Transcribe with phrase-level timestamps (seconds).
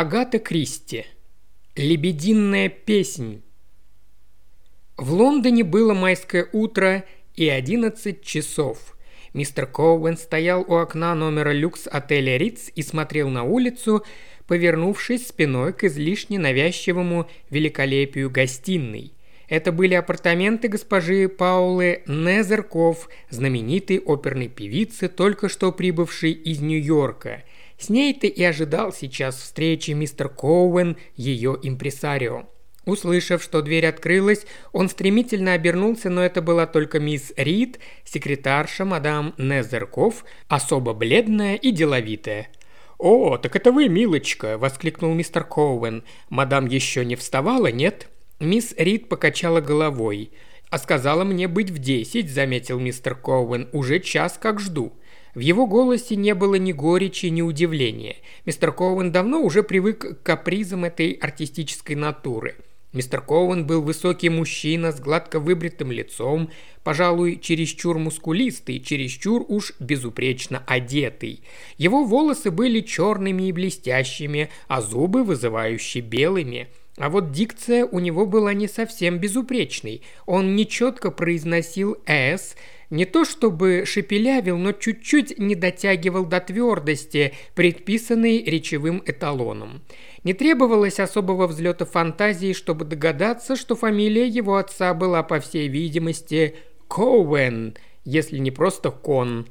[0.00, 1.04] Агата Кристи.
[1.76, 3.42] Лебединая песнь.
[4.96, 8.96] В Лондоне было майское утро и 11 часов.
[9.34, 14.02] Мистер Коуэн стоял у окна номера люкс отеля Риц и смотрел на улицу,
[14.46, 19.12] повернувшись спиной к излишне навязчивому великолепию гостиной.
[19.48, 27.42] Это были апартаменты госпожи Паулы Незерков, знаменитой оперной певицы, только что прибывшей из Нью-Йорка–
[27.80, 32.46] с ней-то и ожидал сейчас встречи мистер Коуэн, ее импресарио.
[32.86, 39.34] Услышав, что дверь открылась, он стремительно обернулся, но это была только мисс Рид, секретарша мадам
[39.38, 42.48] Незерков, особо бледная и деловитая.
[42.98, 46.04] «О, так это вы, милочка!»– воскликнул мистер Коуэн.
[46.28, 48.08] «Мадам еще не вставала, нет?»
[48.40, 50.32] Мисс Рид покачала головой.
[50.68, 53.68] «А сказала мне быть в десять»,– заметил мистер Коуэн.
[53.72, 54.92] «Уже час как жду».
[55.34, 58.16] В его голосе не было ни горечи, ни удивления.
[58.46, 62.56] Мистер Коуэн давно уже привык к капризам этой артистической натуры.
[62.92, 66.50] Мистер Коуэн был высокий мужчина с гладко выбритым лицом,
[66.82, 71.44] пожалуй, чересчур мускулистый, чересчур уж безупречно одетый.
[71.78, 76.68] Его волосы были черными и блестящими, а зубы вызывающе белыми–
[77.00, 80.02] а вот дикция у него была не совсем безупречной.
[80.26, 82.56] Он нечетко произносил «с»,
[82.90, 89.82] не то чтобы шепелявил, но чуть-чуть не дотягивал до твердости, предписанной речевым эталоном.
[90.24, 96.56] Не требовалось особого взлета фантазии, чтобы догадаться, что фамилия его отца была, по всей видимости,
[96.88, 99.46] Коуэн, если не просто Кон.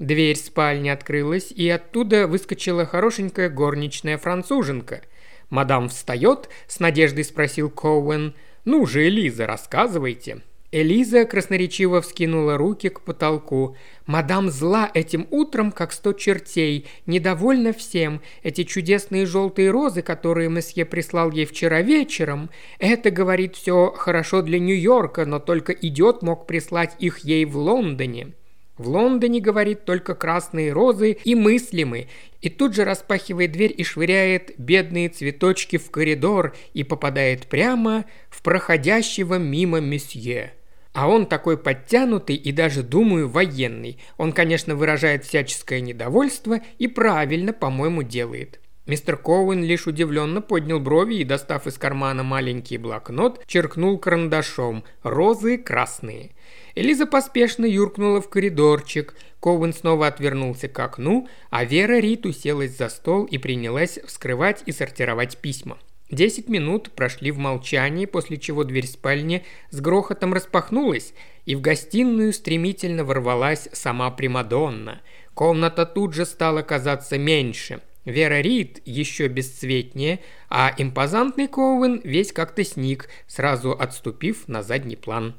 [0.00, 5.02] Дверь спальни открылась, и оттуда выскочила хорошенькая горничная француженка.
[5.48, 8.34] «Мадам встает?»– с надеждой спросил Коуэн.
[8.64, 10.42] «Ну же, Элиза, рассказывайте».
[10.72, 13.76] Элиза красноречиво вскинула руки к потолку.
[14.06, 18.20] «Мадам зла этим утром, как сто чертей, недовольна всем.
[18.44, 24.60] Эти чудесные желтые розы, которые месье прислал ей вчера вечером, это, говорит, все хорошо для
[24.60, 28.34] Нью-Йорка, но только идет мог прислать их ей в Лондоне».
[28.78, 32.06] В Лондоне, говорит, только красные розы и мыслимы,
[32.40, 38.40] и тут же распахивает дверь и швыряет бедные цветочки в коридор и попадает прямо в
[38.40, 40.54] проходящего мимо месье.
[40.92, 43.98] А он такой подтянутый и даже, думаю, военный.
[44.16, 48.60] Он, конечно, выражает всяческое недовольство и правильно, по-моему, делает.
[48.86, 55.58] Мистер Коуэн лишь удивленно поднял брови и, достав из кармана маленький блокнот, черкнул карандашом «Розы
[55.58, 56.32] красные».
[56.74, 59.14] Элиза поспешно юркнула в коридорчик.
[59.38, 64.72] Коуэн снова отвернулся к окну, а Вера Рит уселась за стол и принялась вскрывать и
[64.72, 65.78] сортировать письма.
[66.10, 71.14] Десять минут прошли в молчании, после чего дверь спальни с грохотом распахнулась,
[71.46, 75.02] и в гостиную стремительно ворвалась сама Примадонна.
[75.34, 77.80] Комната тут же стала казаться меньше.
[78.04, 85.34] Вера Рид еще бесцветнее, а импозантный Коуэн весь как-то сник, сразу отступив на задний план.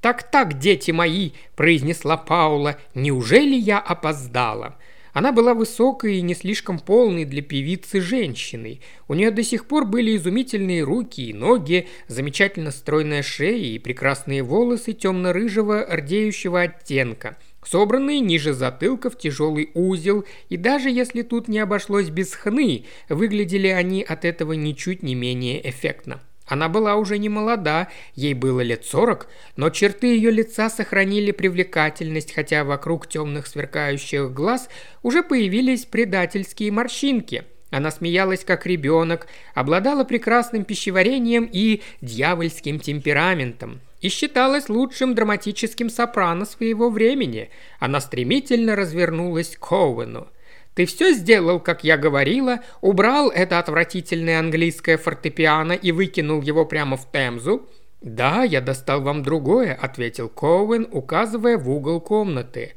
[0.00, 2.78] «Так-так, дети мои!»– произнесла Паула.
[2.94, 4.78] «Неужели я опоздала?»
[5.12, 8.80] Она была высокой и не слишком полной для певицы женщиной.
[9.08, 14.42] У нее до сих пор были изумительные руки и ноги, замечательно стройная шея и прекрасные
[14.42, 21.58] волосы темно-рыжего рдеющего оттенка, собранные ниже затылка в тяжелый узел, и даже если тут не
[21.58, 26.20] обошлось без хны, выглядели они от этого ничуть не менее эффектно.
[26.50, 32.34] Она была уже не молода, ей было лет сорок, но черты ее лица сохранили привлекательность,
[32.34, 34.68] хотя вокруг темных сверкающих глаз
[35.04, 37.44] уже появились предательские морщинки.
[37.70, 46.46] Она смеялась как ребенок, обладала прекрасным пищеварением и дьявольским темпераментом и считалась лучшим драматическим сопрано
[46.46, 47.50] своего времени.
[47.78, 50.26] Она стремительно развернулась к Коуэну–
[50.74, 56.96] ты все сделал, как я говорила, убрал это отвратительное английское фортепиано и выкинул его прямо
[56.96, 57.68] в Темзу?»
[58.00, 62.74] «Да, я достал вам другое»,— ответил Коуэн, указывая в угол комнаты.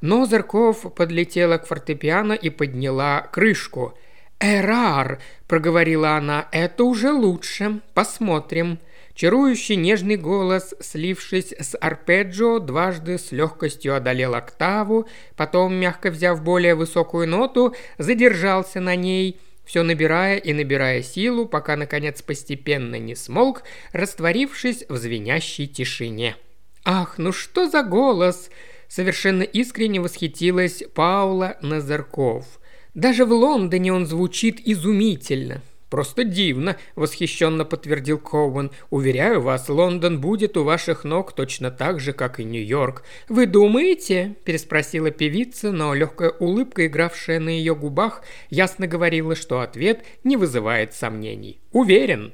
[0.00, 3.96] Но Зарков подлетела к фортепиано и подняла крышку.
[4.40, 6.48] «Эрар!»– проговорила она.
[6.50, 7.80] «Это уже лучше.
[7.94, 8.78] Посмотрим».
[9.14, 15.06] Чарующий нежный голос, слившись с арпеджио, дважды с легкостью одолел октаву,
[15.36, 21.76] потом, мягко взяв более высокую ноту, задержался на ней, все набирая и набирая силу, пока,
[21.76, 23.62] наконец, постепенно не смолк,
[23.92, 26.36] растворившись в звенящей тишине.
[26.84, 28.50] «Ах, ну что за голос!»
[28.88, 32.60] Совершенно искренне восхитилась Паула Назарков.
[32.92, 35.62] «Даже в Лондоне он звучит изумительно.
[35.92, 38.70] Просто дивно»,– восхищенно подтвердил Коуэн.
[38.88, 43.04] «Уверяю вас, Лондон будет у ваших ног точно так же, как и Нью-Йорк».
[43.28, 50.02] «Вы думаете?»– переспросила певица, но легкая улыбка, игравшая на ее губах, ясно говорила, что ответ
[50.24, 51.60] не вызывает сомнений.
[51.72, 52.32] «Уверен».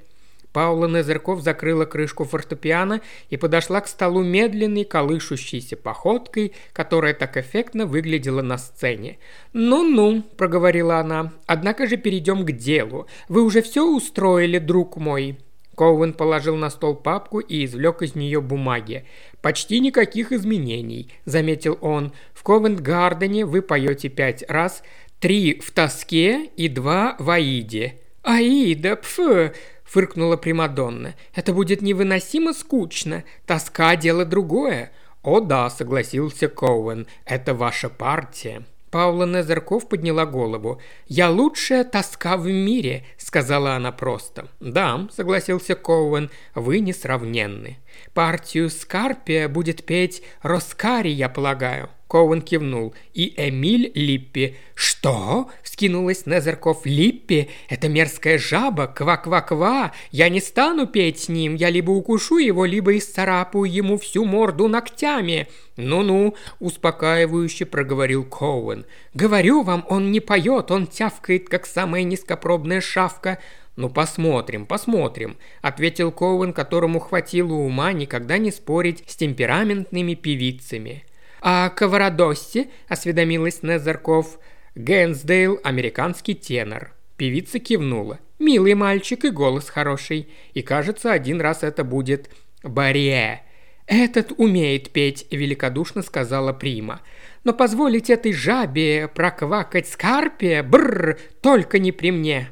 [0.53, 3.01] Паула Незерков закрыла крышку фортепиано
[3.31, 9.19] и подошла к столу медленной, колышущейся походкой, которая так эффектно выглядела на сцене.
[9.53, 13.07] «Ну-ну»,– проговорила она,– «однако же перейдем к делу.
[13.29, 15.39] Вы уже все устроили, друг мой?»
[15.79, 19.05] Коуэн положил на стол папку и извлек из нее бумаги.
[19.41, 22.13] «Почти никаких изменений»,– заметил он.
[22.35, 24.83] «В Ковент-Гардене вы поете пять раз,
[25.21, 28.01] три в тоске и два в Аиде».
[28.25, 29.53] «Аида, пф!»
[29.89, 31.15] Фыркнула Примадонна.
[31.35, 33.25] «Это будет невыносимо скучно.
[33.47, 34.93] Тоска– дело другое».
[35.23, 38.65] «О да»,– согласился Коуэн,– «это ваша партия».
[38.91, 40.81] Паула Незерков подняла голову.
[41.07, 44.49] «Я лучшая тоска в мире»,– сказала она просто.
[44.61, 47.79] «Да»,– согласился Коуэн,– «вы несравненны».
[48.15, 51.91] «Партию Скарпия будет петь Роскари, я полагаю».
[52.09, 52.95] Коуэн кивнул.
[53.13, 54.57] «И Эмиль Липпи».
[54.75, 56.87] «Что?»– вскинулась Незерков.
[56.87, 57.51] «Липпи?
[57.69, 58.87] Это мерзкая жаба?
[58.87, 59.93] Ква-ква-ква!
[60.11, 61.55] Я не стану петь с ним.
[61.55, 65.49] Я либо укушу его, либо исцарапаю ему всю морду ногтями».
[65.77, 68.87] «Ну-ну»,– успокаивающе проговорил Коуэн.
[69.13, 73.39] «Говорю вам, он не поет, он тявкает, как самая низкопробная шавка».
[73.77, 81.05] «Ну, посмотрим, посмотрим»,– ответил Коуэн, которому хватило ума никогда не спорить с темпераментными певицами.
[81.41, 84.39] «А Каварадосси?»– осведомилась Незарков.
[84.75, 86.95] «Гэнсдейл– американский тенор».
[87.17, 88.19] Певица кивнула.
[88.39, 90.29] «Милый мальчик и голос хороший.
[90.55, 92.31] И кажется, один раз это будет
[92.63, 93.43] Барье».
[93.87, 97.01] «Этот умеет петь»,– великодушно сказала Прима.
[97.43, 102.51] «Но позволить этой жабе проквакать скарпе, бррр, только не при мне».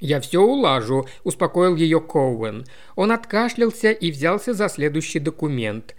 [0.00, 2.64] «Я все улажу»,– успокоил ее Коуэн.
[2.94, 5.94] Он откашлялся и взялся за следующий документ.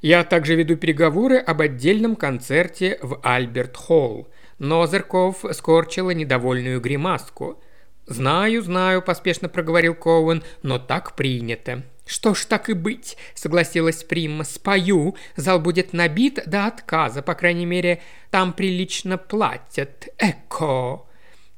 [0.00, 4.28] Я также веду переговоры об отдельном концерте в Альберт-Холл.
[4.58, 7.60] Нозерков скорчила недовольную гримаску.
[8.06, 11.82] «Знаю, знаю»,– поспешно проговорил Коуэн,– «но так принято».
[12.06, 14.44] «Что ж, так и быть»,– согласилась Примма.
[14.44, 15.14] «Спою.
[15.36, 17.20] Зал будет набит до отказа.
[17.20, 18.00] По крайней мере,
[18.30, 20.08] там прилично платят.
[20.18, 21.02] Эко!»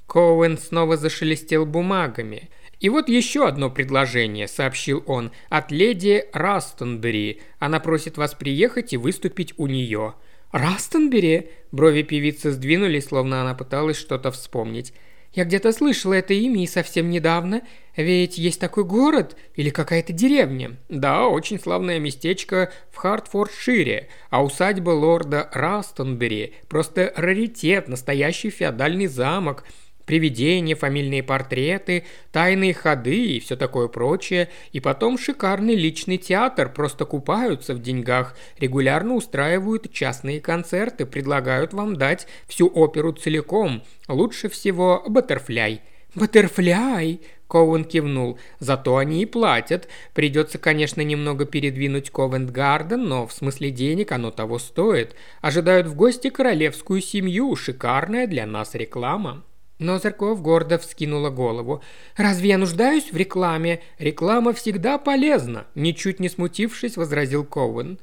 [0.09, 2.51] Коуэн снова зашелестел бумагами.
[2.81, 7.43] «И вот еще одно предложение»,– сообщил он,– «от леди Растонбери.
[7.59, 10.15] Она просит вас приехать и выступить у нее».
[10.51, 14.95] «Растонбери?»– брови певицы сдвинулись, словно она пыталась что-то вспомнить.
[15.33, 17.63] «Я где-то слышала это имя и совсем недавно.
[17.97, 24.91] Ведь есть такой город или какая-то деревня?» «Да, очень славное местечко в Хартфордшире, а усадьба
[24.91, 29.65] лорда Растонбери– просто раритет, настоящий феодальный замок–
[30.11, 37.05] привидения, фамильные портреты, тайные ходы и все такое прочее, и потом шикарный личный театр, просто
[37.05, 45.05] купаются в деньгах, регулярно устраивают частные концерты, предлагают вам дать всю оперу целиком, лучше всего
[45.07, 45.81] «Баттерфляй».
[46.17, 48.37] «Баттерфляй!»– Коуэн кивнул.
[48.59, 49.87] «Зато они и платят.
[50.13, 55.15] Придется, конечно, немного передвинуть Ковент-Гарден, но в смысле денег оно того стоит.
[55.41, 57.55] Ожидают в гости королевскую семью.
[57.55, 59.45] Шикарная для нас реклама».
[59.81, 61.83] Но Зарков гордо вскинула голову.
[62.17, 63.81] «Разве я нуждаюсь в рекламе?
[63.99, 67.99] Реклама всегда полезна!» Ничуть не смутившись, возразил Коуэн.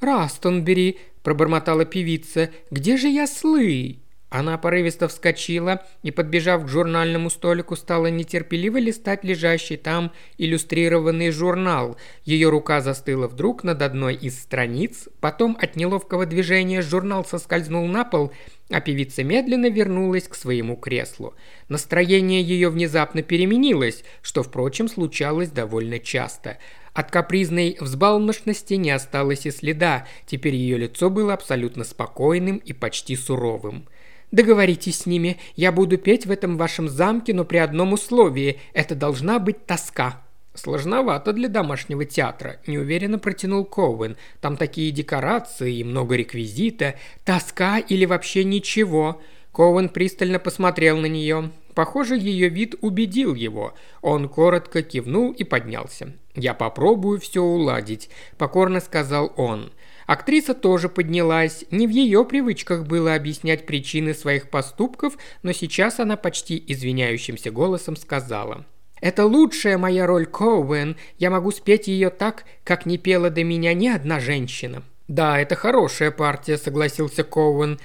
[0.00, 7.76] «Растонбери»,– пробормотала певица,– «где же я слый?» Она порывисто вскочила и, подбежав к журнальному столику,
[7.76, 11.96] стала нетерпеливо листать лежащий там иллюстрированный журнал.
[12.24, 18.04] Ее рука застыла вдруг над одной из страниц, потом от неловкого движения журнал соскользнул на
[18.04, 18.30] пол,
[18.70, 21.34] а певица медленно вернулась к своему креслу.
[21.70, 26.58] Настроение ее внезапно переменилось, что, впрочем, случалось довольно часто.
[26.92, 33.16] От капризной взбалмошности не осталось и следа, теперь ее лицо было абсолютно спокойным и почти
[33.16, 33.86] суровым.
[34.30, 38.94] Договоритесь с ними, я буду петь в этом вашем замке, но при одном условии– это
[38.94, 40.22] должна быть тоска».
[40.54, 44.16] «Сложновато для домашнего театра»,– неуверенно протянул Коуэн.
[44.40, 46.96] «Там такие декорации и много реквизита.
[47.24, 51.50] Тоска или вообще ничего?» Коуэн пристально посмотрел на нее.
[51.78, 53.72] Похоже, ее вид убедил его.
[54.02, 56.12] Он коротко кивнул и поднялся.
[56.34, 59.70] «Я попробую все уладить»,– покорно сказал он.
[60.04, 61.64] Актриса тоже поднялась.
[61.70, 67.94] Не в ее привычках было объяснять причины своих поступков, но сейчас она почти извиняющимся голосом
[67.94, 68.66] сказала.
[69.00, 70.96] «Это лучшая моя роль, Коуэн.
[71.18, 74.82] Я могу спеть ее так, как не пела до меня ни одна женщина».
[75.06, 77.78] «Да, это хорошая партия»,– согласился Коуэн.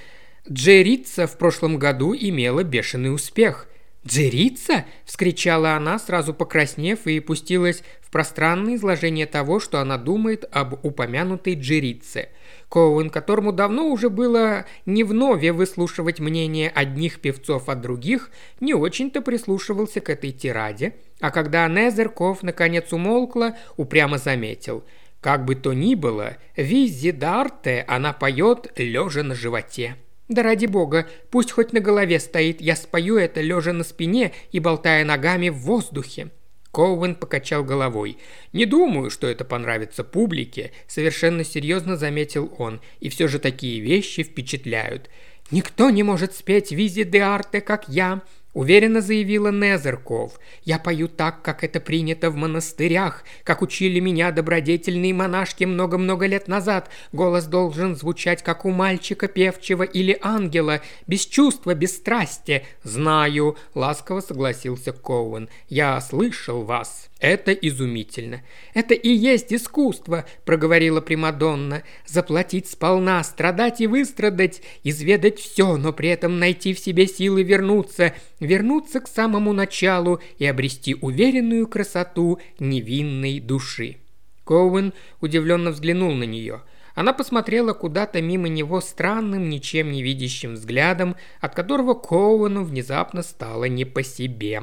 [0.50, 3.68] Джеррица в прошлом году имела бешеный успех.
[4.06, 10.84] «Джерица?»– вскричала она, сразу покраснев, и пустилась в пространное изложение того, что она думает об
[10.84, 12.28] упомянутой джерице.
[12.68, 18.30] Коуэн, которому давно уже было не вновь выслушивать мнение одних певцов от других,
[18.60, 24.84] не очень-то прислушивался к этой тираде, а когда Незерков наконец умолкла, упрямо заметил–
[25.24, 29.96] как бы то ни было, Виззи Дарте она поет лежа на животе.
[30.28, 34.60] Да ради бога, пусть хоть на голове стоит, я спою это лежа на спине и
[34.60, 36.30] болтая ногами в воздухе».
[36.72, 38.18] Коуэн покачал головой.
[38.52, 42.80] «Не думаю, что это понравится публике»,– совершенно серьезно заметил он.
[42.98, 45.08] «И все же такие вещи впечатляют.
[45.52, 48.22] Никто не может спеть «Визи де арте», как я»,
[48.54, 50.38] Уверенно заявила Незерков.
[50.62, 56.46] «Я пою так, как это принято в монастырях, как учили меня добродетельные монашки много-много лет
[56.46, 56.88] назад.
[57.12, 62.64] Голос должен звучать, как у мальчика певчего или ангела, без чувства, без страсти.
[62.84, 65.48] Знаю»,— ласково согласился Коуэн.
[65.68, 67.10] «Я слышал вас».
[67.24, 68.42] «Это изумительно.
[68.74, 71.82] Это и есть искусство»,– проговорила Примадонна.
[72.06, 78.12] «Заплатить сполна, страдать и выстрадать, изведать все, но при этом найти в себе силы вернуться,
[78.44, 83.96] вернуться к самому началу и обрести уверенную красоту невинной души».
[84.44, 86.62] Коуэн удивленно взглянул на нее.
[86.94, 93.64] Она посмотрела куда-то мимо него странным, ничем не видящим взглядом, от которого Коуэну внезапно стало
[93.64, 94.62] не по себе.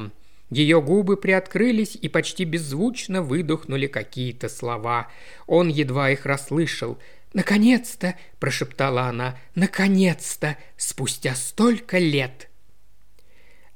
[0.49, 5.09] Ее губы приоткрылись и почти беззвучно выдохнули какие-то слова.
[5.47, 6.97] Он едва их расслышал.
[7.33, 9.37] «Наконец-то!»– прошептала она.
[9.55, 10.57] «Наконец-то!
[10.75, 12.50] Спустя столько лет!»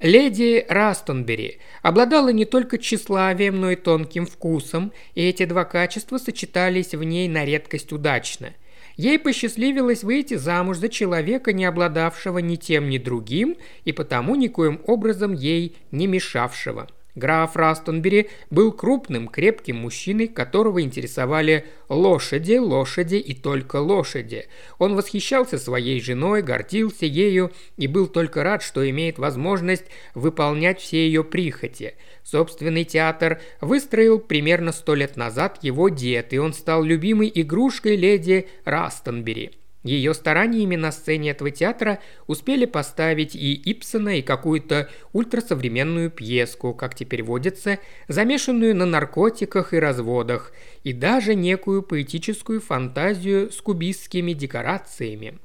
[0.06, 6.94] Леди Растонбери обладала не только тщеславием, но и тонким вкусом, и эти два качества сочетались
[6.94, 8.54] в ней на редкость удачно–
[8.98, 14.80] Ей посчастливилось выйти замуж за человека, не обладавшего ни тем, ни другим, и потому никоим
[14.88, 16.88] образом ей не мешавшего.
[17.16, 24.48] Граф Растонбери был крупным, крепким мужчиной, которого интересовали лошади, лошади и только лошади.
[24.80, 31.06] Он восхищался своей женой, гордился ею и был только рад, что имеет возможность выполнять все
[31.06, 31.96] ее прихоти.
[32.24, 38.48] Собственный театр выстроил примерно сто лет назад его дед, и он стал любимой игрушкой леди
[38.66, 39.52] Растонбери–
[39.86, 46.96] ее стараниями на сцене этого театра успели поставить и Ипсона, и какую-то ультрасовременную пьеску, как
[46.96, 50.52] теперь водится, замешанную на наркотиках и разводах,
[50.84, 55.38] и даже некую поэтическую фантазию с кубистскими декорациями.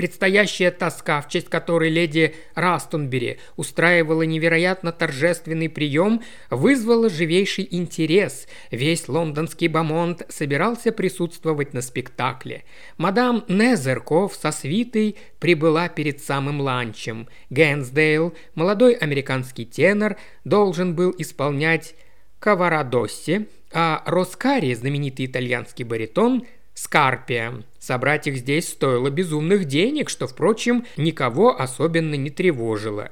[0.00, 8.48] Предстоящая тоска, в честь которой леди Растонбери устраивала невероятно торжественный прием, вызвала живейший интерес.
[8.70, 12.64] Весь лондонский бомонд собирался присутствовать на спектакле.
[12.96, 17.28] Мадам Незерков со свитой прибыла перед самым ланчем.
[17.50, 21.94] Гэнсдейл, молодой американский тенор, должен был исполнять
[22.38, 27.62] Каварадосси, а Роскари, знаменитый итальянский баритон, Скарпия.
[27.80, 33.10] Собрать их здесь стоило безумных денег, что, впрочем, никого особенно не тревожило.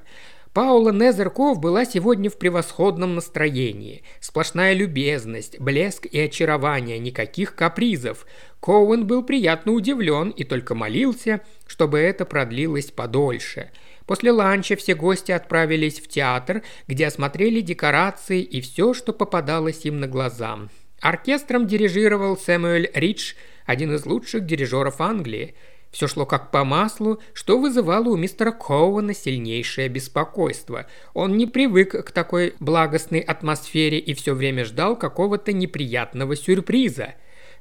[0.52, 4.02] Паула Незерков была сегодня в превосходном настроении.
[4.20, 8.26] Сплошная любезность, блеск и очарование, никаких капризов.
[8.60, 13.70] Коуэн был приятно удивлен и только молился, чтобы это продлилось подольше.
[14.04, 20.00] После ланча все гости отправились в театр, где осмотрели декорации и все, что попадалось им
[20.00, 20.58] на глаза.
[21.00, 23.34] Оркестром дирижировал Сэмюэль Ридж–
[23.68, 25.54] один из лучших дирижеров Англии.
[25.90, 30.87] Все шло как по маслу, что вызывало у мистера Коуэна сильнейшее беспокойство.
[31.12, 37.14] Он не привык к такой благостной атмосфере и все время ждал какого-то неприятного сюрприза.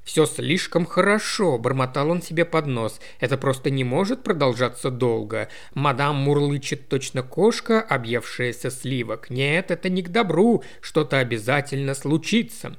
[0.05, 3.01] «Все слишком хорошо»,– бормотал он себе под нос.
[3.19, 5.49] «Это просто не может продолжаться долго.
[5.73, 9.29] Мадам мурлычет точно кошка, объевшаяся сливок.
[9.29, 10.63] Нет, это не к добру.
[10.79, 12.77] Что-то обязательно случится».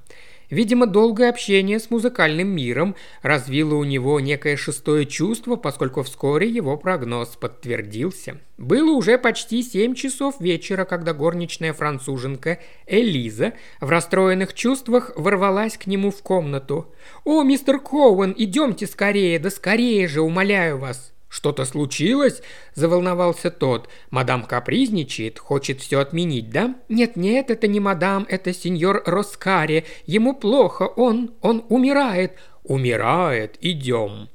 [0.51, 6.79] Видимо, долгое общение с музыкальным миром развило у него некое шестое чувство, поскольку вскоре его
[6.79, 8.39] прогноз подтвердился.
[8.57, 15.87] Было уже почти семь часов вечера, когда горничная француженка Элиза в расстроенных чувствах ворвалась к
[15.87, 16.95] нему в комнату.
[17.25, 22.43] «О, мистер Коуэн, идемте скорее, да скорее же, умоляю вас!» «Что-то случилось?»–
[22.75, 23.89] заволновался тот.
[24.11, 29.85] «Мадам капризничает, хочет все отменить, да?» «Нет-нет, это не мадам, это сеньор Роскари.
[30.07, 32.33] Ему плохо, он, он умирает».
[32.65, 34.29] «Умирает, идем».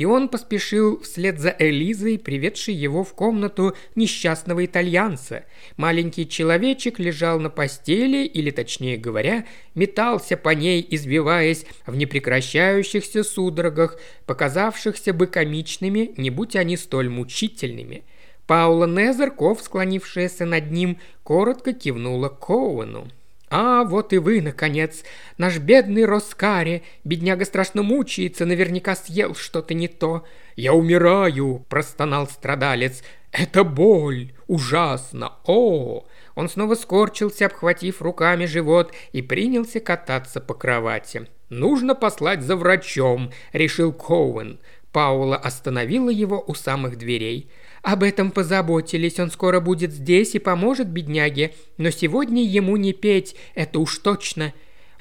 [0.00, 5.44] И он поспешил вслед за Элизой, приведшей его в комнату несчастного итальянца.
[5.76, 13.98] Маленький человечек лежал на постели, или, точнее говоря, метался по ней, избиваясь в непрекращающихся судорогах,
[14.24, 18.02] показавшихся бы комичными, не будь они столь мучительными–
[18.46, 23.06] Паула Незерков, склонившаяся над ним, коротко кивнула Коуэну.
[23.50, 25.02] «А, вот и вы, наконец!
[25.36, 26.84] Наш бедный Роскари!
[27.02, 33.02] Бедняга страшно мучается, наверняка съел что-то не то!» «Я умираю!»– простонал страдалец.
[33.32, 34.32] «Это боль!
[34.46, 35.32] Ужасно!
[35.46, 41.26] О!» Он снова скорчился, обхватив руками живот, и принялся кататься по кровати.
[41.48, 44.60] «Нужно послать за врачом»,– решил Коуэн.
[44.92, 47.50] Паула остановила его у самых дверей.
[47.82, 53.36] «Об этом позаботились, он скоро будет здесь и поможет бедняге, но сегодня ему не петь,
[53.54, 54.52] это уж точно».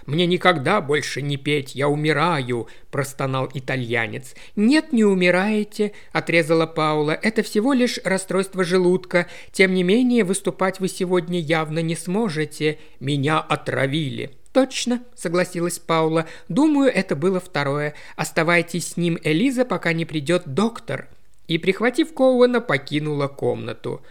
[0.09, 4.33] «Мне никогда больше не петь, я умираю»,– простонал итальянец.
[4.55, 7.11] «Нет, не умираете»,– отрезала Паула.
[7.11, 9.27] «Это всего лишь расстройство желудка.
[9.51, 12.79] Тем не менее, выступать вы сегодня явно не сможете.
[12.99, 14.31] Меня отравили».
[14.51, 16.25] «Точно»,— согласилась Паула.
[16.47, 17.93] «Думаю, это было второе.
[18.15, 21.07] Оставайтесь с ним, Элиза, пока не придет доктор».
[21.49, 24.01] И, прихватив Коуэна, покинула комнату.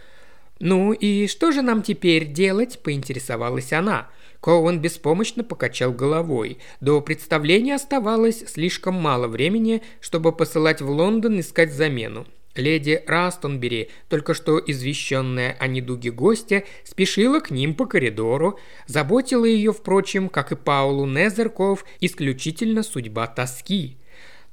[0.59, 4.09] «Ну и что же нам теперь делать?»– поинтересовалась она.
[4.41, 6.57] Коуэн беспомощно покачал головой.
[6.81, 12.27] До представления оставалось слишком мало времени, чтобы посылать в Лондон искать замену.
[12.55, 18.59] Леди Растонбери, только что извещенная о недуге гостя, спешила к ним по коридору.
[18.85, 23.97] Заботила ее, впрочем, как и Паулу Незерков, исключительно судьба тоски.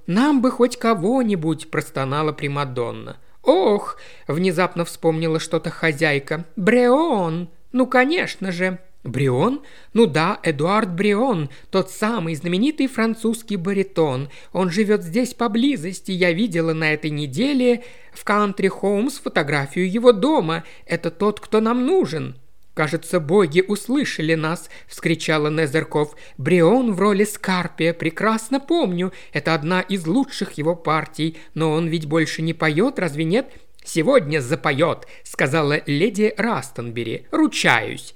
[0.06, 3.16] «Нам бы хоть кого-нибудь»,– простонала Примадонна.
[3.42, 3.98] «Ох!»–
[4.28, 6.44] внезапно вспомнила что-то хозяйка.
[6.56, 7.48] «Бреон!
[7.72, 9.62] Ну, конечно же!» Брион?
[9.92, 14.30] Ну да, Эдуард Брион, тот самый знаменитый французский баритон.
[14.52, 16.10] Он живет здесь поблизости.
[16.10, 20.64] Я видела на этой неделе в Кантри Хоумс фотографию его дома.
[20.86, 22.36] Это тот, кто нам нужен.
[22.76, 26.14] «Кажется, боги услышали нас!»– вскричала Незерков.
[26.36, 29.14] «Брион в роли Скарпия, прекрасно помню.
[29.32, 31.38] Это одна из лучших его партий.
[31.54, 33.46] Но он ведь больше не поет, разве нет?»
[33.82, 37.26] «Сегодня запоет»,– сказала леди Растонбери.
[37.30, 38.14] «Ручаюсь»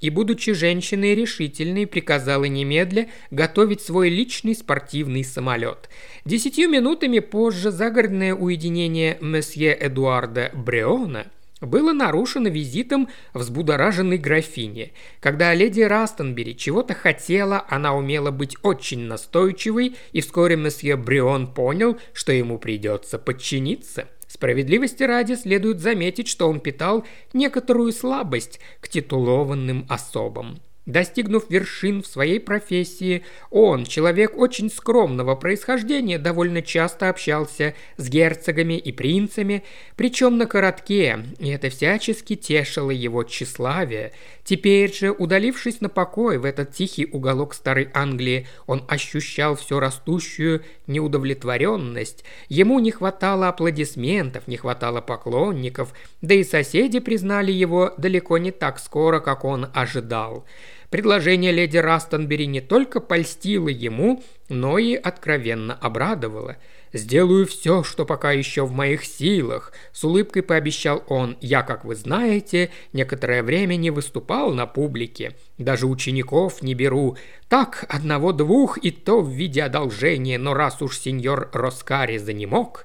[0.00, 5.88] и, будучи женщиной решительной, приказала немедля готовить свой личный спортивный самолет.
[6.26, 11.28] Десятью минутами позже загородное уединение месье Эдуарда Бреона
[11.62, 14.92] было нарушено визитом взбудораженной графини.
[15.20, 21.96] Когда леди Растонбери чего-то хотела, она умела быть очень настойчивой, и вскоре месье Брион понял,
[22.12, 29.84] что ему придется подчиниться– Справедливости ради следует заметить, что он питал некоторую слабость к титулованным
[29.90, 30.58] особам.
[30.86, 38.74] Достигнув вершин в своей профессии, он, человек очень скромного происхождения, довольно часто общался с герцогами
[38.74, 39.62] и принцами,
[39.94, 44.12] причем на коротке, и это всячески тешило его тщеславие.
[44.42, 50.64] Теперь же, удалившись на покой в этот тихий уголок Старой Англии, он ощущал все растущую
[50.88, 52.24] неудовлетворенность.
[52.48, 55.92] Ему не хватало аплодисментов, не хватало поклонников,
[56.22, 60.44] да и соседи признали его далеко не так скоро, как он ожидал.
[60.92, 66.58] Предложение леди Растонбери не только польстило ему, но и откровенно обрадовало.
[66.92, 71.38] «Сделаю все, что пока еще в моих силах»,– с улыбкой пообещал он.
[71.40, 75.34] «Я, как вы знаете, некоторое время не выступал на публике.
[75.56, 77.16] Даже учеников не беру.
[77.48, 82.84] Так, одного-двух, и то в виде одолжения, но раз уж сеньор Роскари занемог...»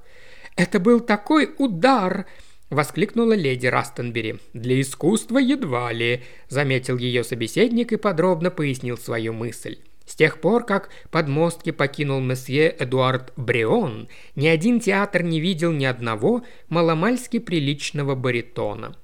[0.55, 2.25] «Это был такой удар!»–
[2.69, 4.39] воскликнула леди Растенбери.
[4.53, 9.77] «Для искусства едва ли»,– заметил ее собеседник и подробно пояснил свою мысль.
[10.05, 15.83] С тех пор, как подмостки покинул месье Эдуард Бреон, ни один театр не видел ни
[15.83, 18.95] одного маломальски приличного баритона.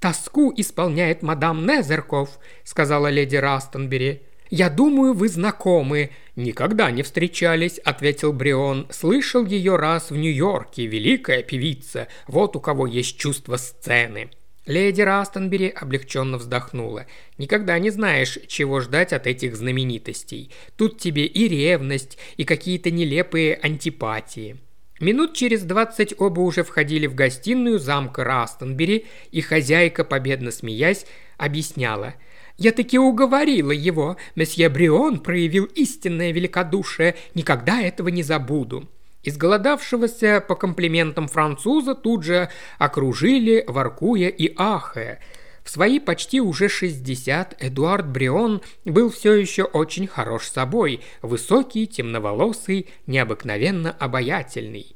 [0.00, 4.22] «Тоску исполняет мадам Незерков»,— сказала леди Растенбери.
[4.50, 6.10] «Я думаю, вы знакомы».
[6.36, 8.86] «Никогда не встречались»,— ответил Брион.
[8.90, 12.08] «Слышал ее раз в Нью-Йорке, великая певица.
[12.28, 14.30] Вот у кого есть чувство сцены».
[14.66, 17.06] Леди Растонбери облегченно вздохнула.
[17.38, 20.50] «Никогда не знаешь, чего ждать от этих знаменитостей.
[20.76, 24.58] Тут тебе и ревность, и какие-то нелепые антипатии».
[24.98, 31.06] Минут через двадцать оба уже входили в гостиную замка Растонбери, и хозяйка, победно смеясь,
[31.36, 32.14] объясняла–
[32.58, 34.16] я таки уговорила его.
[34.34, 37.16] Месье Брион проявил истинное великодушие.
[37.34, 38.88] Никогда этого не забуду.
[39.22, 45.20] Изголодавшегося по комплиментам француза тут же окружили, воркуя и ахая.
[45.64, 52.86] В свои почти уже 60 Эдуард Брион был все еще очень хорош собой, высокий, темноволосый,
[53.08, 54.94] необыкновенно обаятельный.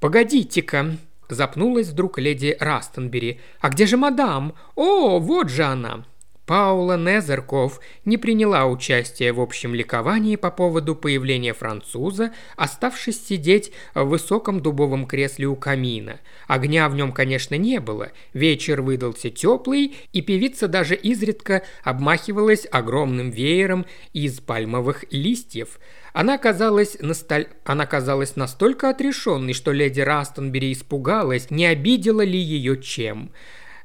[0.00, 0.96] «Погодите-ка»,–
[1.28, 3.40] запнулась вдруг леди Растенбери.
[3.60, 4.54] «А где же мадам?
[4.74, 6.04] О, вот же она!»
[6.50, 14.02] Паула Незерков не приняла участия в общем ликовании по поводу появления француза, оставшись сидеть в
[14.06, 16.18] высоком дубовом кресле у камина.
[16.48, 18.10] Огня в нем, конечно, не было.
[18.34, 25.78] Вечер выдался теплый, и певица даже изредка обмахивалась огромным веером из пальмовых листьев.
[26.12, 27.46] Она казалась, настоль...
[27.62, 33.30] Она казалась настолько отрешенной, что леди Растонбери испугалась, не обидела ли ее чем.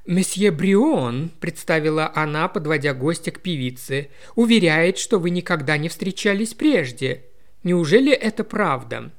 [0.05, 7.25] «Месье Брион»,– представила она, подводя гостя к певице,– «уверяет, что вы никогда не встречались прежде.
[7.63, 9.11] Неужели это правда?»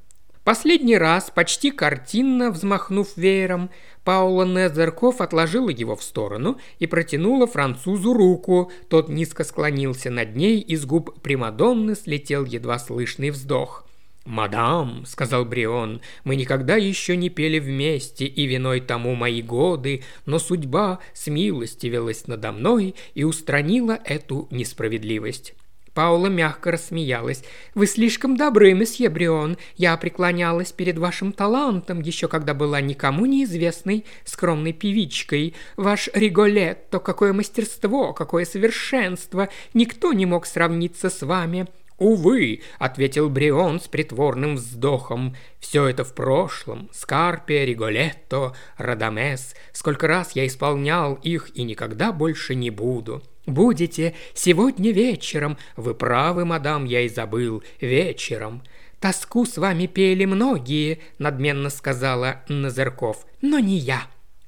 [0.45, 3.69] Последний раз, почти картинно взмахнув веером,
[4.05, 8.71] Паула Незерков отложила его в сторону и протянула французу руку.
[8.89, 13.89] Тот низко склонился над ней, и с губ Примадонны слетел едва слышный вздох.
[14.27, 20.39] «Мадам»,— сказал Брион,— «мы никогда еще не пели вместе, и виной тому мои годы, но
[20.41, 25.55] судьба смилостивилась надо мной и устранила эту несправедливость».
[25.95, 27.43] Паула мягко рассмеялась.
[27.75, 29.57] «Вы слишком добры, месье Брион.
[29.77, 35.55] Я преклонялась перед вашим талантом, еще когда была никому неизвестной скромной певичкой.
[35.79, 39.49] Ваш Риголетто, какое мастерство, какое совершенство!
[39.73, 41.67] Никто не мог сравниться с вами.
[41.99, 46.91] «Увы»,— ответил Брион с притворным вздохом,— «все это в прошлом.
[46.93, 49.55] Скарпия, Риголетто, Радамес.
[49.73, 53.23] Сколько раз я исполнял их и никогда больше не буду».
[53.47, 55.57] «Будете сегодня вечером.
[55.77, 57.63] Вы правы, мадам, я и забыл.
[57.81, 58.63] Вечером».
[59.01, 64.03] «Тоску с вами пели многие»,— надменно сказала Назерков,— «но не я».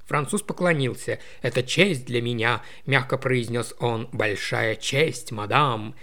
[0.06, 1.20] Француз поклонился.
[1.42, 4.08] «Это честь для меня»,— мягко произнес он.
[4.12, 5.94] «Большая честь, мадам».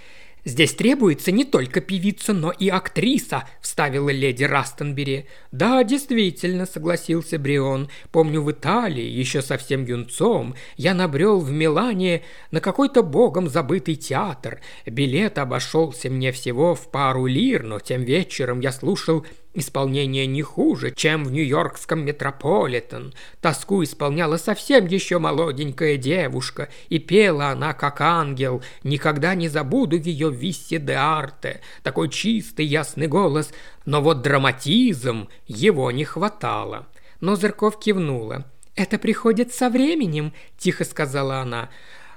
[0.45, 5.25] «Здесь требуется не только певица, но и актриса»,– вставила леди Растенбери.
[5.51, 7.89] «Да, действительно»,– согласился Брион.
[8.12, 14.62] «Помню, в Италии, еще совсем юнцом, я набрел в Милане на какой-то богом забытый театр.
[14.86, 19.25] Билет обошелся мне всего в пару лир, но тем вечером я слушал
[19.57, 23.13] Исполнение не хуже, чем в нью-йоркском Метрополитен.
[23.39, 28.61] Тоску исполняла совсем еще молоденькая девушка, и пела она как ангел.
[28.83, 31.61] Никогда не забуду ее Висси де Арте.
[31.83, 33.53] Такой чистый, ясный голос,
[33.85, 36.87] но вот драматизм его не хватало.
[37.21, 38.43] Но Зырков кивнула.
[38.75, 41.69] «Это приходит со временем»,– тихо сказала она.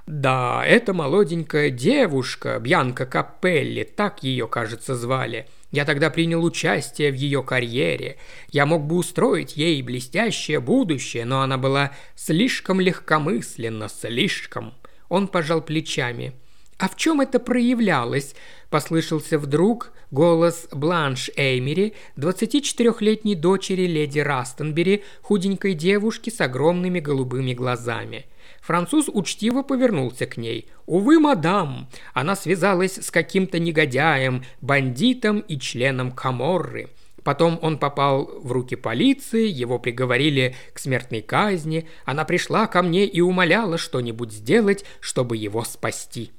[0.07, 5.47] «Да, это молоденькая девушка, Бьянка Капелли, так ее, кажется, звали».
[5.71, 8.17] Я тогда принял участие в ее карьере.
[8.51, 14.75] Я мог бы устроить ей блестящее будущее, но она была слишком легкомысленна, слишком.
[15.09, 16.33] Он пожал плечами.
[16.79, 18.35] «А в чем это проявлялось?»–
[18.71, 28.27] послышался вдруг голос Бланш Эймери, 24-летней дочери леди Растенбери, худенькой девушки с огромными голубыми глазами–
[28.69, 30.69] Француз учтиво повернулся к ней.
[30.85, 36.91] «Увы, мадам, она связалась с каким-то негодяем, бандитом и членом Каморры.
[37.25, 41.89] Потом он попал в руки полиции, его приговорили к смертной казни.
[42.05, 46.31] Она пришла ко мне и умоляла что-нибудь сделать, чтобы его спасти».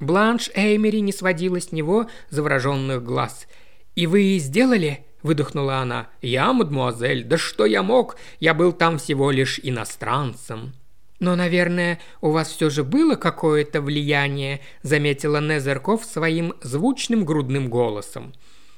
[0.00, 3.46] Бланш Эймери не сводила с него завороженных глаз.
[3.94, 6.08] «И вы сделали?»– выдохнула она.
[6.22, 8.16] «Я, мадмуазель, да что я мог?
[8.40, 10.72] Я был там всего лишь иностранцем».
[11.18, 18.34] «Но, наверное, у вас все же было какое-то влияние»,– заметила Незерков своим звучным грудным голосом.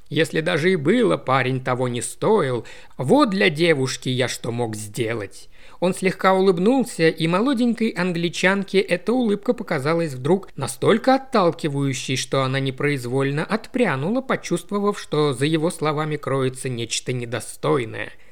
[0.08, 2.64] «Если даже и было, парень того не стоил.
[2.96, 5.48] Вот для девушки я что мог сделать».
[5.80, 13.44] Он слегка улыбнулся, и молоденькой англичанке эта улыбка показалась вдруг настолько отталкивающей, что она непроизвольно
[13.44, 18.10] отпрянула, почувствовав, что за его словами кроется нечто недостойное–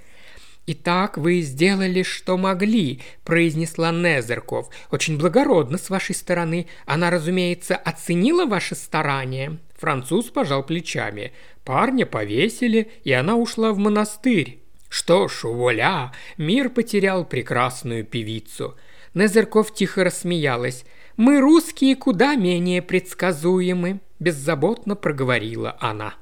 [0.69, 4.69] «Итак, вы сделали, что могли»,– произнесла Незерков.
[4.91, 6.67] «Очень благородно с вашей стороны.
[6.87, 9.59] Она, разумеется, оценила ваше старание».
[9.79, 11.33] Француз пожал плечами.
[11.65, 14.59] Парня повесили, и она ушла в монастырь.
[14.89, 18.75] Что ж, вуаля, мир потерял прекрасную певицу.
[19.15, 20.85] Незерков тихо рассмеялась.
[21.17, 26.15] «Мы, русские, куда менее предсказуемы»,– беззаботно проговорила она.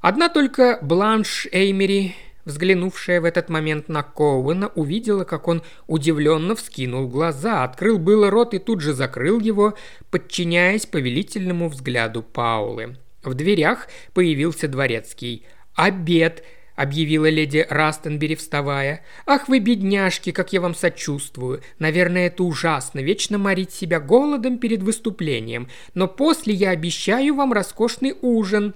[0.00, 2.14] Одна только Бланш Эймери
[2.46, 8.54] взглянувшая в этот момент на Коуэна, увидела, как он удивленно вскинул глаза, открыл было рот
[8.54, 9.74] и тут же закрыл его,
[10.10, 12.96] подчиняясь повелительному взгляду Паулы.
[13.22, 15.44] В дверях появился дворецкий.
[15.74, 16.44] «Обед!»–
[16.76, 19.04] объявила леди Растенбери, вставая.
[19.26, 21.62] «Ах вы, бедняжки, как я вам сочувствую!
[21.80, 28.14] Наверное, это ужасно, вечно морить себя голодом перед выступлением, но после я обещаю вам роскошный
[28.22, 28.74] ужин!»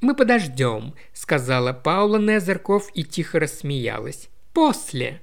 [0.00, 4.28] «Мы подождем»,— сказала Паула Незерков и тихо рассмеялась.
[4.52, 5.20] «После».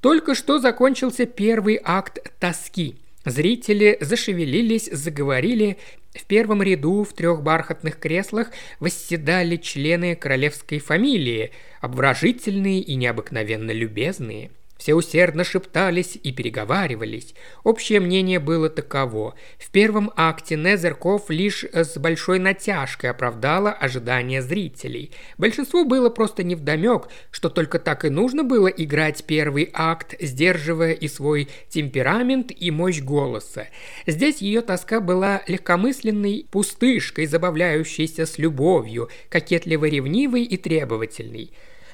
[0.00, 2.96] Только что закончился первый акт тоски.
[3.24, 5.78] Зрители зашевелились, заговорили.
[6.14, 14.50] В первом ряду в трех бархатных креслах восседали члены королевской фамилии, обворожительные и необыкновенно любезные–
[14.78, 17.34] все усердно шептались и переговаривались.
[17.64, 19.34] Общее мнение было таково.
[19.58, 25.10] В первом акте Незерков лишь с большой натяжкой оправдала ожидания зрителей.
[25.36, 31.08] Большинству было просто невдомек, что только так и нужно было играть первый акт, сдерживая и
[31.08, 33.66] свой темперамент, и мощь голоса.
[34.06, 41.50] Здесь ее тоска была легкомысленной пустышкой, забавляющейся с любовью, кокетливо-ревнивой и требовательной.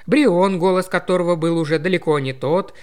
[0.07, 2.75] Брион, голос которого был уже далеко не тот,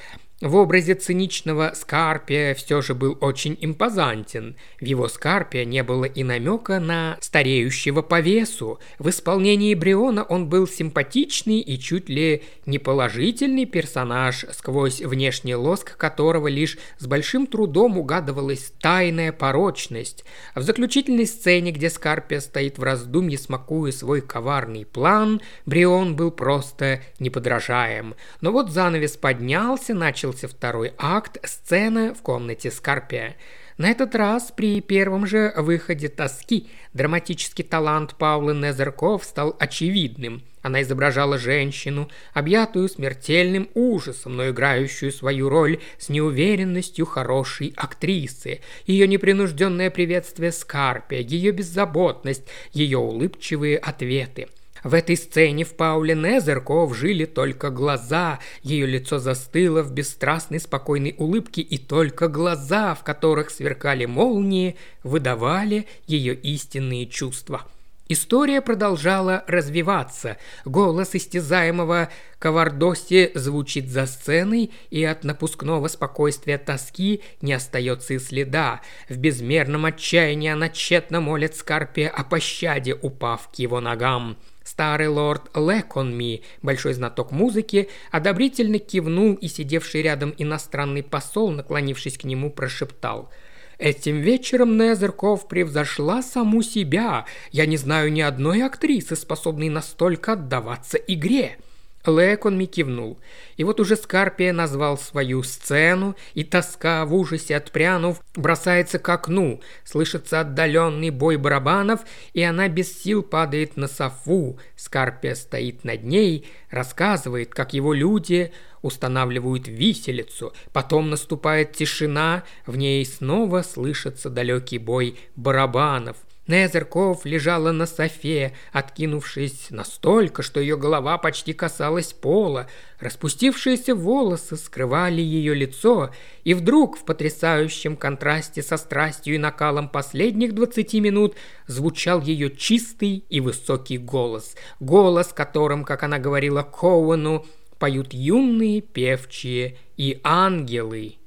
[0.42, 4.56] в образе циничного Скарпия все же был очень импозантен.
[4.80, 8.80] В его Скарпия не было и намека на стареющего по весу.
[8.98, 15.96] В исполнении Бриона он был симпатичный и чуть ли не положительный персонаж, сквозь внешний лоск
[15.96, 20.26] которого лишь с большим трудом угадывалась тайная порочность.
[20.56, 27.02] В заключительной сцене, где Скарпия стоит в раздумье, смакуя свой коварный план, Брион был просто
[27.20, 28.16] неподражаем.
[28.42, 33.36] Но вот занавес поднялся, начал начался второй акт, сцена в комнате Скарпия.
[33.78, 40.44] На этот раз при первом же выходе «Тоски» драматический талант Паулы Незерков стал очевидным.
[40.62, 48.62] Она изображала женщину, объятую смертельным ужасом, но играющую свою роль с неуверенностью хорошей актрисы.
[48.86, 54.48] Ее непринужденное приветствие Скарпия, ее беззаботность, ее улыбчивые ответы–
[54.84, 61.16] в этой сцене в Пауле Незерков жили только глаза, ее лицо застыло в бесстрастной спокойной
[61.18, 67.68] улыбке, и только глаза, в которых сверкали молнии, выдавали ее истинные чувства.
[68.12, 70.36] История продолжала развиваться.
[70.66, 78.82] Голос истязаемого Ковардоси звучит за сценой, и от напускного спокойствия тоски не остается и следа.
[79.08, 84.36] В безмерном отчаянии она тщетно молит Скарпия о пощаде, упав к его ногам.
[84.72, 92.24] Старый лорд Леконми, большой знаток музыки, одобрительно кивнул, и сидевший рядом иностранный посол, наклонившись к
[92.24, 93.30] нему, прошептал–
[93.82, 97.26] Этим вечером Незерков превзошла саму себя.
[97.52, 101.58] Я не знаю ни одной актрисы, способной настолько отдаваться игре.
[102.06, 103.20] Леконми кивнул.
[103.58, 109.62] И вот уже Скарпия назвал свою сцену, и тоска в ужасе отпрянув бросается к окну.
[109.84, 112.02] Слышится отдаленный бой барабанов,
[112.34, 114.58] и она без сил падает на софу.
[114.76, 120.54] Скарпия стоит над ней, рассказывает, как его люди устанавливают виселицу.
[120.74, 129.68] Потом наступает тишина, в ней снова слышится далекий бой барабанов– Незерков лежала на софе, откинувшись
[129.70, 132.68] настолько, что ее голова почти касалась пола.
[133.00, 136.10] Распустившиеся волосы скрывали ее лицо,
[136.44, 141.36] и вдруг в потрясающем контрасте со страстью и накалом последних двадцати минут
[141.68, 144.56] звучал ее чистый и высокий голос.
[144.80, 147.46] Голос, которым, как она говорила Коуэну,
[147.78, 151.21] поют юные певчие и ангелы.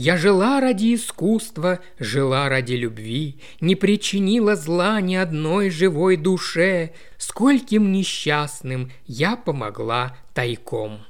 [0.00, 7.90] Я жила ради искусства, жила ради любви, Не причинила зла ни одной живой душе, Скольким
[7.90, 11.00] несчастным я помогла тайком.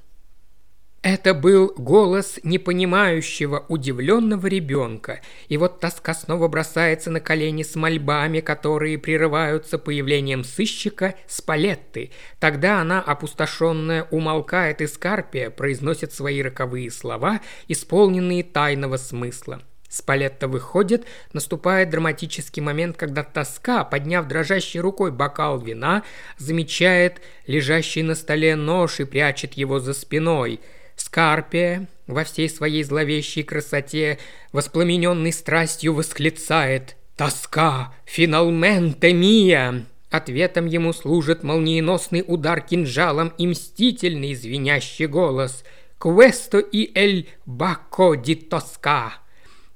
[1.03, 8.41] Это был голос непонимающего, удивленного ребенка, и вот тоска снова бросается на колени с мольбами,
[8.41, 12.11] которые прерываются появлением сыщика с палетты.
[12.41, 19.63] Тогда она, опустошенная, умолкает, и Скарпия произносит свои роковые слова, исполненные тайного смысла.
[19.89, 26.03] Спалетта выходит, наступает драматический момент, когда тоска, подняв дрожащей рукой бокал вина,
[26.39, 30.59] замечает лежащий на столе нож и прячет его за спиной–
[30.99, 34.19] Скарпия во всей своей зловещей красоте,
[34.53, 37.95] воспламененный страстью, восклицает «Тоска!
[38.05, 45.65] Финалменте мия!» Ответом ему служит молниеносный удар кинжалом и мстительный звенящий голос
[45.99, 49.15] «Квесто и эль бако ди тоска!»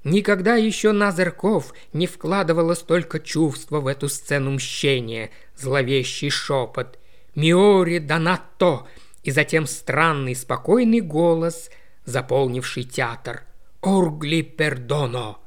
[0.03, 5.29] Никогда еще Назарков не вкладывала столько чувства в эту сцену мщения.
[5.55, 6.99] Зловещий шепот
[7.35, 8.87] «Миори донато!»
[9.23, 11.69] И затем странный спокойный голос,
[12.05, 13.43] заполнивший театр.
[13.81, 15.37] «Оргли пердоно!»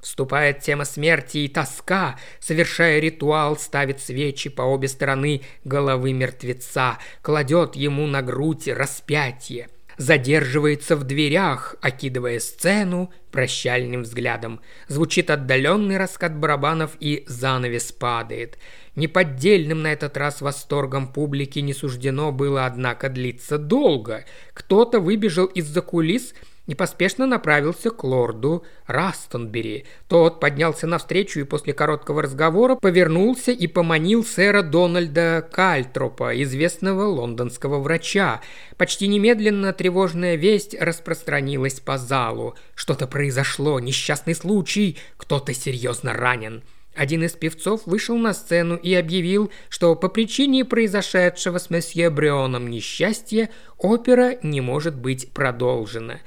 [0.00, 7.74] Вступает тема смерти и тоска, совершая ритуал, ставит свечи по обе стороны головы мертвеца, кладет
[7.74, 14.60] ему на грудь распятие задерживается в дверях, окидывая сцену прощальным взглядом.
[14.88, 18.58] Звучит отдаленный раскат барабанов и занавес падает.
[18.96, 24.24] Неподдельным на этот раз восторгом публики не суждено было, однако, длиться долго.
[24.52, 26.34] Кто-то выбежал из-за кулис
[26.66, 29.84] и поспешно направился к лорду Растонбери.
[30.08, 37.80] Тот поднялся навстречу и после короткого разговора повернулся и поманил сэра Дональда Кальтропа, известного лондонского
[37.80, 38.40] врача.
[38.76, 42.54] Почти немедленно тревожная весть распространилась по залу.
[42.74, 46.62] Что-то произошло, несчастный случай, кто-то серьезно ранен.
[46.94, 52.70] Один из певцов вышел на сцену и объявил, что по причине произошедшего с месье Бреоном
[52.70, 56.20] несчастья опера не может быть продолжена.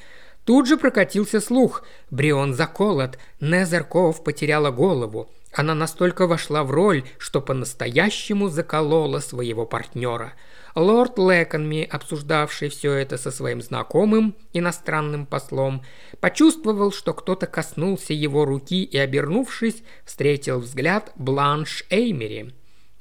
[0.47, 1.83] Тут же прокатился слух.
[2.09, 5.29] Брион заколот, Незерков потеряла голову.
[5.53, 10.33] Она настолько вошла в роль, что по-настоящему заколола своего партнера–
[10.77, 15.81] Лорд Лэконми, обсуждавший все это со своим знакомым, иностранным послом,
[16.19, 22.53] почувствовал, что кто-то коснулся его руки и, обернувшись, встретил взгляд Бланш Эймери.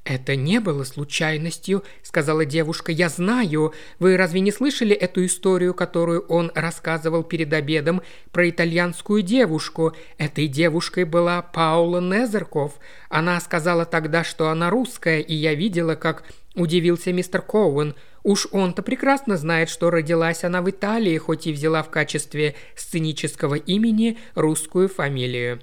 [0.07, 2.93] «Это не было случайностью»,— сказала девушка.
[2.93, 3.73] «Я знаю.
[3.99, 9.93] Вы разве не слышали эту историю, которую он рассказывал перед обедом про итальянскую девушку?
[10.17, 12.79] Этой девушкой была Паула Незерков.
[13.09, 16.23] Она сказала тогда, что она русская, и я видела, как
[16.57, 17.93] Удивился мистер Коуэн.
[18.23, 23.53] Уж он-то прекрасно знает, что родилась она в Италии, хоть и взяла в качестве сценического
[23.55, 25.59] имени русскую фамилию.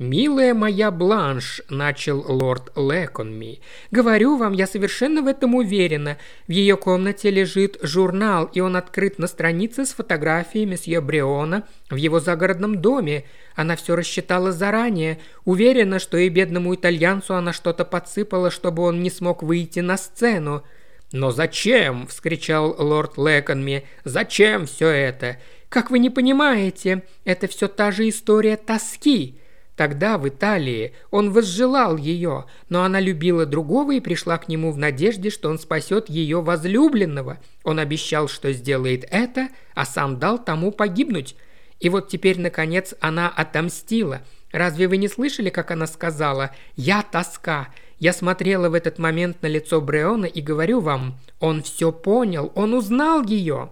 [0.00, 3.60] «Милая моя Бланш»,– начал лорд Леконми.
[3.92, 6.18] «Говорю вам, я совершенно в этом уверена.
[6.48, 11.94] В ее комнате лежит журнал, и он открыт на странице с фотографией месье Бриона в
[11.94, 13.24] его загородном доме.
[13.54, 15.20] Она все рассчитала заранее.
[15.44, 20.64] Уверена, что и бедному итальянцу она что-то подсыпала, чтобы он не смог выйти на сцену».
[21.12, 23.86] «Но зачем?»– вскричал лорд Леконми.
[24.02, 25.36] «Зачем все это?
[25.68, 29.38] Как вы не понимаете, это все та же история тоски».
[29.76, 34.78] Тогда, в Италии, он возжелал ее, но она любила другого и пришла к нему в
[34.78, 37.38] надежде, что он спасет ее возлюбленного.
[37.64, 41.34] Он обещал, что сделает это, а сам дал тому погибнуть.
[41.80, 44.22] И вот теперь, наконец, она отомстила.
[44.52, 47.68] Разве вы не слышали, как она сказала «Я тоска»?
[47.98, 52.74] Я смотрела в этот момент на лицо Бреона и говорю вам, он все понял, он
[52.74, 53.70] узнал ее.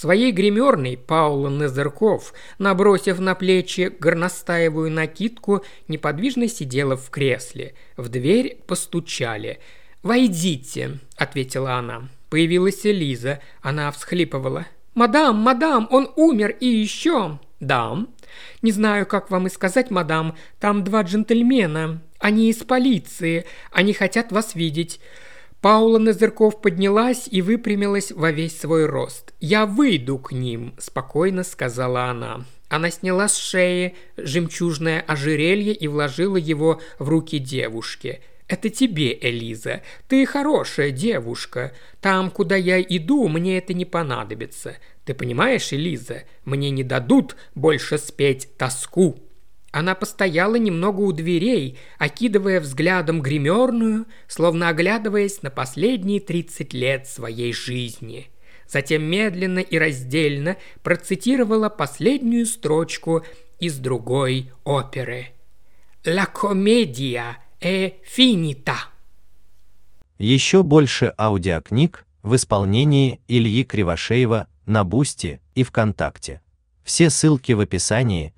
[0.00, 7.74] Своей гримерной Паула Незерков, набросив на плечи горностаевую накидку, неподвижно сидела в кресле.
[7.96, 9.58] В дверь постучали.
[10.04, 12.08] «Войдите»,— ответила она.
[12.30, 13.40] Появилась Элиза.
[13.60, 14.68] Она всхлипывала.
[14.94, 17.98] «Мадам, мадам, он умер и еще...» «Да».
[18.62, 20.36] «Не знаю, как вам и сказать, мадам.
[20.60, 22.00] Там два джентльмена.
[22.20, 23.46] Они из полиции.
[23.72, 25.00] Они хотят вас видеть.
[25.60, 29.34] Паула Назырков поднялась и выпрямилась во весь свой рост.
[29.40, 32.44] «Я выйду к ним»,– спокойно сказала она.
[32.68, 38.20] Она сняла с шеи жемчужное ожерелье и вложила его в руки девушки.
[38.46, 39.82] «Это тебе, Элиза.
[40.06, 41.72] Ты хорошая девушка.
[42.00, 44.76] Там, куда я иду, мне это не понадобится.
[45.04, 49.27] Ты понимаешь, Элиза, мне не дадут больше спеть тоску».
[49.78, 57.52] Она постояла немного у дверей, окидывая взглядом гримерную, словно оглядываясь на последние 30 лет своей
[57.52, 58.28] жизни.
[58.66, 63.24] Затем медленно и раздельно процитировала последнюю строчку
[63.60, 65.26] из другой оперы.
[66.04, 68.74] «La commedia è finita».
[70.18, 76.40] Еще больше аудиокниг в исполнении Ильи Кривошеева на Бусти и ВКонтакте.
[76.82, 78.34] Все ссылки в описании